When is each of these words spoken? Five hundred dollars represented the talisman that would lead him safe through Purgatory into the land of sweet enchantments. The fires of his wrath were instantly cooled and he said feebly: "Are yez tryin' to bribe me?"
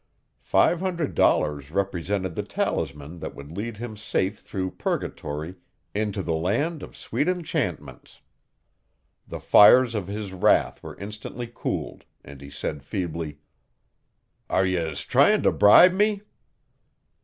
Five 0.41 0.79
hundred 0.79 1.13
dollars 1.13 1.69
represented 1.69 2.33
the 2.33 2.41
talisman 2.41 3.19
that 3.19 3.35
would 3.35 3.55
lead 3.55 3.77
him 3.77 3.95
safe 3.95 4.39
through 4.39 4.71
Purgatory 4.71 5.57
into 5.93 6.23
the 6.23 6.33
land 6.33 6.81
of 6.81 6.97
sweet 6.97 7.27
enchantments. 7.27 8.19
The 9.27 9.39
fires 9.39 9.93
of 9.93 10.07
his 10.07 10.33
wrath 10.33 10.81
were 10.81 10.97
instantly 10.97 11.51
cooled 11.53 12.05
and 12.23 12.41
he 12.41 12.49
said 12.49 12.81
feebly: 12.83 13.41
"Are 14.49 14.65
yez 14.65 15.01
tryin' 15.01 15.43
to 15.43 15.51
bribe 15.51 15.93
me?" 15.93 16.23